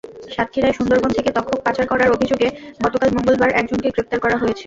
[0.31, 2.47] সাতক্ষীরায় সুন্দরবন থেকে তক্ষক পাচার করার অভিযোগে
[2.83, 4.59] গতকাল মঙ্গলবার একজনকে গ্রেপ্তার করা হয়েছে।